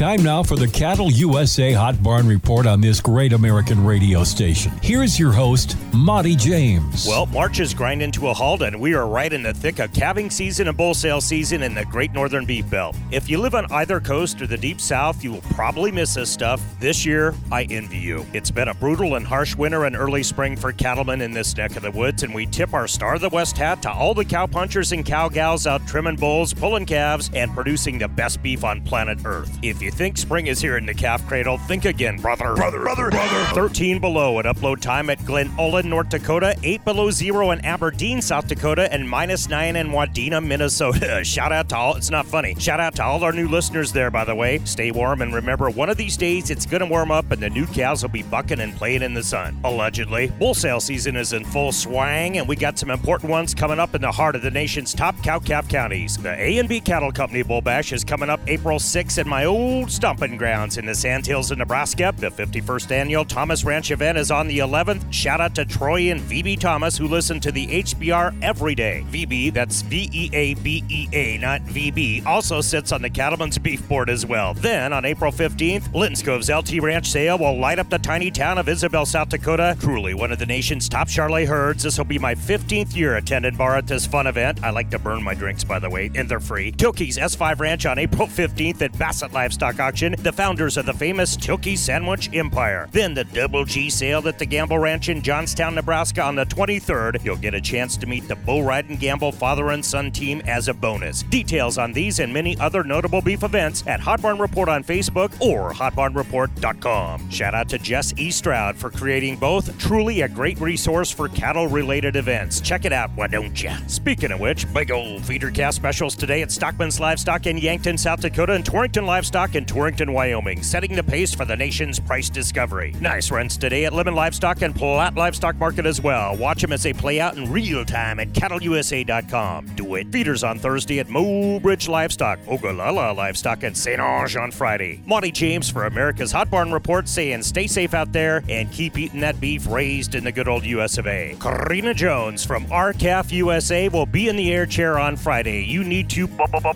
Time 0.00 0.22
now 0.22 0.42
for 0.42 0.56
the 0.56 0.66
Cattle 0.66 1.12
USA 1.12 1.74
Hot 1.74 2.02
Barn 2.02 2.26
Report 2.26 2.66
on 2.66 2.80
this 2.80 3.02
great 3.02 3.34
American 3.34 3.84
radio 3.84 4.24
station. 4.24 4.72
Here's 4.82 5.18
your 5.18 5.30
host, 5.30 5.76
Monte 5.92 6.36
James. 6.36 7.06
Well, 7.06 7.26
March 7.26 7.60
is 7.60 7.74
grinding 7.74 8.10
to 8.12 8.28
a 8.28 8.32
halt, 8.32 8.62
and 8.62 8.80
we 8.80 8.94
are 8.94 9.06
right 9.06 9.30
in 9.30 9.42
the 9.42 9.52
thick 9.52 9.78
of 9.78 9.92
calving 9.92 10.30
season 10.30 10.68
and 10.68 10.76
bull 10.78 10.94
sale 10.94 11.20
season 11.20 11.62
in 11.62 11.74
the 11.74 11.84
Great 11.84 12.14
Northern 12.14 12.46
Beef 12.46 12.70
Belt. 12.70 12.96
If 13.10 13.28
you 13.28 13.36
live 13.36 13.54
on 13.54 13.70
either 13.70 14.00
coast 14.00 14.40
or 14.40 14.46
the 14.46 14.56
deep 14.56 14.80
south, 14.80 15.22
you 15.22 15.32
will 15.32 15.42
probably 15.50 15.92
miss 15.92 16.14
this 16.14 16.30
stuff. 16.30 16.62
This 16.80 17.04
year, 17.04 17.34
I 17.52 17.64
envy 17.64 17.98
you. 17.98 18.24
It's 18.32 18.50
been 18.50 18.68
a 18.68 18.74
brutal 18.74 19.16
and 19.16 19.26
harsh 19.26 19.54
winter 19.54 19.84
and 19.84 19.94
early 19.94 20.22
spring 20.22 20.56
for 20.56 20.72
cattlemen 20.72 21.20
in 21.20 21.32
this 21.32 21.54
neck 21.54 21.76
of 21.76 21.82
the 21.82 21.90
woods, 21.90 22.22
and 22.22 22.34
we 22.34 22.46
tip 22.46 22.72
our 22.72 22.88
Star 22.88 23.16
of 23.16 23.20
the 23.20 23.28
West 23.28 23.58
hat 23.58 23.82
to 23.82 23.92
all 23.92 24.14
the 24.14 24.24
cow 24.24 24.46
punchers 24.46 24.92
and 24.92 25.04
cow 25.04 25.28
gals 25.28 25.66
out 25.66 25.86
trimming 25.86 26.16
bulls, 26.16 26.54
pulling 26.54 26.86
calves, 26.86 27.30
and 27.34 27.52
producing 27.52 27.98
the 27.98 28.08
best 28.08 28.42
beef 28.42 28.64
on 28.64 28.80
planet 28.80 29.18
Earth. 29.26 29.58
If 29.60 29.82
you 29.82 29.89
think 29.90 30.16
spring 30.16 30.46
is 30.46 30.60
here 30.60 30.76
in 30.76 30.86
the 30.86 30.94
calf 30.94 31.26
cradle, 31.26 31.58
think 31.58 31.84
again, 31.84 32.16
brother. 32.16 32.54
Brother, 32.54 32.80
brother, 32.80 33.10
brother. 33.10 33.44
13 33.54 34.00
below 34.00 34.38
at 34.38 34.44
upload 34.44 34.80
time 34.80 35.10
at 35.10 35.24
Glen 35.24 35.50
Ullin, 35.58 35.88
North 35.88 36.08
Dakota, 36.08 36.56
8 36.62 36.84
below 36.84 37.10
zero 37.10 37.50
in 37.50 37.64
Aberdeen, 37.64 38.22
South 38.22 38.46
Dakota, 38.46 38.92
and 38.92 39.08
minus 39.08 39.48
9 39.48 39.76
in 39.76 39.88
Wadena, 39.88 40.44
Minnesota. 40.44 41.22
Shout 41.24 41.52
out 41.52 41.68
to 41.70 41.76
all, 41.76 41.96
it's 41.96 42.10
not 42.10 42.26
funny. 42.26 42.54
Shout 42.58 42.80
out 42.80 42.94
to 42.96 43.04
all 43.04 43.22
our 43.24 43.32
new 43.32 43.48
listeners 43.48 43.92
there, 43.92 44.10
by 44.10 44.24
the 44.24 44.34
way. 44.34 44.58
Stay 44.64 44.90
warm 44.90 45.22
and 45.22 45.34
remember, 45.34 45.70
one 45.70 45.88
of 45.88 45.96
these 45.96 46.16
days 46.16 46.50
it's 46.50 46.66
going 46.66 46.80
to 46.80 46.86
warm 46.86 47.10
up 47.10 47.30
and 47.30 47.42
the 47.42 47.50
new 47.50 47.66
cows 47.66 48.02
will 48.02 48.10
be 48.10 48.22
bucking 48.22 48.60
and 48.60 48.74
playing 48.76 49.02
in 49.02 49.14
the 49.14 49.22
sun. 49.22 49.58
Allegedly. 49.64 50.28
Bull 50.38 50.54
sale 50.54 50.80
season 50.80 51.16
is 51.16 51.32
in 51.32 51.44
full 51.44 51.72
swang, 51.72 52.38
and 52.38 52.46
we 52.46 52.56
got 52.56 52.78
some 52.78 52.90
important 52.90 53.30
ones 53.30 53.54
coming 53.54 53.78
up 53.78 53.94
in 53.94 54.00
the 54.00 54.12
heart 54.12 54.36
of 54.36 54.42
the 54.42 54.50
nation's 54.50 54.94
top 54.94 55.20
cow 55.22 55.38
calf 55.38 55.68
counties. 55.68 56.16
The 56.16 56.34
A&B 56.38 56.80
Cattle 56.80 57.12
Company 57.12 57.42
Bull 57.42 57.60
Bash 57.60 57.92
is 57.92 58.04
coming 58.04 58.28
up 58.28 58.40
April 58.46 58.78
6th 58.78 59.18
in 59.18 59.28
my 59.28 59.44
old 59.44 59.79
stomping 59.88 60.36
grounds 60.36 60.76
in 60.78 60.86
the 60.86 60.94
Sandhills 60.94 61.50
of 61.50 61.58
Nebraska. 61.58 62.12
The 62.16 62.30
51st 62.30 62.90
annual 62.90 63.24
Thomas 63.24 63.64
Ranch 63.64 63.90
event 63.90 64.18
is 64.18 64.30
on 64.30 64.48
the 64.48 64.58
11th. 64.58 65.12
Shout 65.12 65.40
out 65.40 65.54
to 65.54 65.64
Troy 65.64 66.10
and 66.10 66.20
VB 66.20 66.58
Thomas 66.58 66.96
who 66.96 67.08
listen 67.08 67.40
to 67.40 67.52
the 67.52 67.66
HBR 67.66 68.36
every 68.42 68.74
day. 68.74 69.04
VB, 69.10 69.52
that's 69.52 69.82
V 69.82 70.10
E 70.12 70.30
A 70.32 70.54
B 70.54 70.84
E 70.88 71.08
A, 71.12 71.38
not 71.38 71.62
VB, 71.62 72.26
also 72.26 72.60
sits 72.60 72.92
on 72.92 73.02
the 73.02 73.10
Cattlemen's 73.10 73.58
Beef 73.58 73.86
Board 73.88 74.10
as 74.10 74.26
well. 74.26 74.54
Then 74.54 74.92
on 74.92 75.04
April 75.04 75.32
15th, 75.32 75.92
Lindskov's 75.94 76.50
LT 76.50 76.82
Ranch 76.82 77.10
sale 77.10 77.38
will 77.38 77.58
light 77.58 77.78
up 77.78 77.88
the 77.90 77.98
tiny 77.98 78.30
town 78.30 78.58
of 78.58 78.68
Isabel, 78.68 79.06
South 79.06 79.28
Dakota. 79.28 79.76
Truly 79.80 80.14
one 80.14 80.32
of 80.32 80.38
the 80.38 80.46
nation's 80.46 80.88
top 80.88 81.08
Charolais 81.08 81.46
herds. 81.46 81.82
This 81.82 81.98
will 81.98 82.04
be 82.04 82.18
my 82.18 82.34
15th 82.34 82.94
year 82.96 83.16
attending 83.16 83.56
bar 83.56 83.76
at 83.76 83.86
this 83.86 84.06
fun 84.06 84.26
event. 84.26 84.62
I 84.62 84.70
like 84.70 84.90
to 84.90 84.98
burn 84.98 85.22
my 85.22 85.34
drinks, 85.34 85.64
by 85.64 85.78
the 85.78 85.90
way, 85.90 86.10
and 86.14 86.28
they're 86.28 86.40
free. 86.40 86.72
Tilkey's 86.72 87.18
S5 87.18 87.60
Ranch 87.60 87.86
on 87.86 87.98
April 87.98 88.26
15th 88.26 88.82
at 88.82 88.98
Bassett 88.98 89.32
Livestock 89.32 89.69
Auction, 89.78 90.16
the 90.18 90.32
founders 90.32 90.76
of 90.76 90.86
the 90.86 90.92
famous 90.92 91.36
Tilkey 91.36 91.76
Sandwich 91.76 92.30
Empire. 92.32 92.88
Then 92.90 93.14
the 93.14 93.24
Double 93.24 93.64
G 93.64 93.90
sale 93.90 94.26
at 94.26 94.38
the 94.38 94.46
Gamble 94.46 94.78
Ranch 94.78 95.08
in 95.08 95.22
Johnstown, 95.22 95.74
Nebraska 95.74 96.22
on 96.22 96.34
the 96.34 96.46
23rd. 96.46 97.24
You'll 97.24 97.36
get 97.36 97.54
a 97.54 97.60
chance 97.60 97.96
to 97.98 98.06
meet 98.06 98.26
the 98.26 98.36
Bull 98.36 98.62
Ride 98.62 98.88
and 98.88 98.98
Gamble 98.98 99.32
father 99.32 99.70
and 99.70 99.84
son 99.84 100.10
team 100.10 100.40
as 100.46 100.68
a 100.68 100.74
bonus. 100.74 101.22
Details 101.24 101.78
on 101.78 101.92
these 101.92 102.18
and 102.18 102.32
many 102.32 102.58
other 102.58 102.82
notable 102.82 103.20
beef 103.20 103.42
events 103.42 103.84
at 103.86 104.00
Hot 104.00 104.22
Barn 104.22 104.38
Report 104.38 104.68
on 104.68 104.82
Facebook 104.82 105.38
or 105.40 105.72
hotbarnreport.com. 105.72 107.30
Shout 107.30 107.54
out 107.54 107.68
to 107.68 107.78
Jess 107.78 108.12
E. 108.16 108.30
Stroud 108.30 108.76
for 108.76 108.90
creating 108.90 109.36
both. 109.36 109.78
Truly 109.78 110.22
a 110.22 110.28
great 110.28 110.58
resource 110.60 111.10
for 111.10 111.28
cattle 111.28 111.66
related 111.66 112.16
events. 112.16 112.60
Check 112.60 112.84
it 112.84 112.92
out, 112.92 113.10
why 113.14 113.26
don't 113.26 113.62
you? 113.62 113.70
Speaking 113.86 114.32
of 114.32 114.40
which, 114.40 114.72
big 114.72 114.90
old 114.90 115.24
feeder 115.24 115.50
calf 115.50 115.74
specials 115.74 116.14
today 116.14 116.42
at 116.42 116.50
Stockman's 116.50 116.98
Livestock 117.00 117.46
in 117.46 117.58
Yankton, 117.58 117.98
South 117.98 118.20
Dakota, 118.20 118.52
and 118.54 118.64
Torrington 118.64 119.06
Livestock 119.06 119.54
in 119.54 119.59
Torrington, 119.66 120.12
Wyoming, 120.12 120.62
setting 120.62 120.94
the 120.94 121.02
pace 121.02 121.34
for 121.34 121.44
the 121.44 121.56
nation's 121.56 121.98
price 121.98 122.28
discovery. 122.28 122.94
Nice 123.00 123.30
runs 123.30 123.56
today 123.56 123.84
at 123.84 123.92
Lemmon 123.92 124.14
Livestock 124.14 124.62
and 124.62 124.74
Platte 124.74 125.14
Livestock 125.14 125.56
Market 125.56 125.86
as 125.86 126.00
well. 126.00 126.36
Watch 126.36 126.62
them 126.62 126.72
as 126.72 126.82
they 126.82 126.92
play 126.92 127.20
out 127.20 127.36
in 127.36 127.50
real 127.50 127.84
time 127.84 128.20
at 128.20 128.28
cattleusa.com. 128.32 129.66
Do 129.76 129.94
it. 129.94 130.10
Feeders 130.12 130.44
on 130.44 130.58
Thursday 130.58 130.98
at 130.98 131.08
Mobridge 131.08 131.88
Livestock, 131.88 132.38
Ogallala 132.48 133.12
Livestock, 133.12 133.62
and 133.62 133.76
St. 133.76 134.00
Onge 134.00 134.40
on 134.40 134.50
Friday. 134.50 135.02
Monte 135.06 135.32
James 135.32 135.70
for 135.70 135.86
America's 135.86 136.32
Hot 136.32 136.50
Barn 136.50 136.72
Report 136.72 137.08
saying 137.08 137.42
stay 137.42 137.66
safe 137.66 137.94
out 137.94 138.12
there 138.12 138.42
and 138.48 138.70
keep 138.72 138.98
eating 138.98 139.20
that 139.20 139.40
beef 139.40 139.66
raised 139.66 140.14
in 140.14 140.24
the 140.24 140.32
good 140.32 140.48
old 140.48 140.64
US 140.64 140.98
of 140.98 141.06
A. 141.06 141.36
Karina 141.40 141.94
Jones 141.94 142.44
from 142.44 142.66
R-CALF 142.70 143.32
USA 143.32 143.88
will 143.88 144.06
be 144.06 144.28
in 144.28 144.36
the 144.36 144.52
air 144.52 144.66
chair 144.66 144.98
on 144.98 145.16
Friday. 145.16 145.64
You 145.64 145.84
need 145.84 146.08
to 146.10 146.28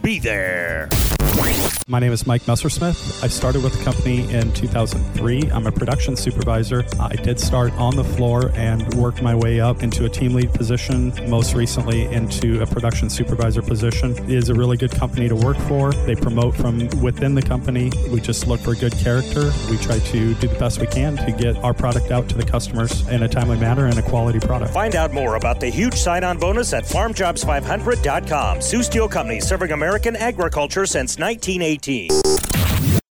be 0.03 0.19
there. 0.19 0.88
My 1.87 1.99
name 1.99 2.12
is 2.12 2.27
Mike 2.27 2.45
Messersmith. 2.45 3.22
I 3.22 3.28
started 3.28 3.62
with 3.62 3.77
the 3.77 3.84
company 3.84 4.21
in 4.33 4.50
2003. 4.55 5.50
I'm 5.53 5.67
a 5.67 5.72
production 5.72 6.17
supervisor. 6.17 6.83
I 6.99 7.15
did 7.15 7.39
start 7.39 7.75
on 7.75 7.95
the 7.95 8.03
floor 8.03 8.50
and 8.55 8.95
worked 8.95 9.21
my 9.21 9.34
way 9.34 9.61
up 9.61 9.83
into 9.83 10.06
a 10.06 10.09
team 10.09 10.33
lead 10.33 10.55
position, 10.55 11.12
most 11.28 11.53
recently 11.53 12.05
into 12.06 12.62
a 12.62 12.67
production 12.67 13.11
supervisor 13.11 13.61
position. 13.61 14.12
It 14.12 14.31
is 14.31 14.49
a 14.49 14.55
really 14.55 14.78
good 14.78 14.93
company 14.93 15.28
to 15.28 15.37
work 15.37 15.59
for. 15.59 15.93
They 15.93 16.15
promote 16.15 16.56
from 16.56 16.89
within 17.03 17.34
the 17.34 17.43
company. 17.43 17.93
We 18.11 18.19
just 18.19 18.47
look 18.47 18.61
for 18.61 18.75
good 18.75 18.97
character. 18.97 19.53
We 19.69 19.77
try 19.77 19.99
to 19.99 20.12
do 20.12 20.33
the 20.33 20.49
best 20.59 20.81
we 20.81 20.87
can 20.87 21.19
to 21.19 21.33
get 21.33 21.55
our 21.59 21.75
product 21.75 22.11
out 22.11 22.31
to 22.31 22.34
the 22.34 22.47
customers 22.47 23.06
in 23.09 23.25
a 23.25 23.28
timely 23.28 23.59
manner 23.59 23.89
and 23.89 23.99
a 23.99 24.03
quality 24.03 24.41
product. 24.41 24.72
Find 24.72 24.97
out 24.97 25.12
more 25.12 25.34
about 25.34 25.61
the 25.61 25.69
huge 25.69 25.97
sign 25.97 26.25
on 26.25 26.39
bonus 26.39 26.72
at 26.72 26.84
farmjobs500.com. 26.84 28.62
Sioux 28.62 28.83
Steel 28.83 29.06
Company 29.06 29.41
serving 29.41 29.72
American 29.72 30.16
agriculture 30.16 30.87
since 30.87 31.19
2018. 31.78 32.63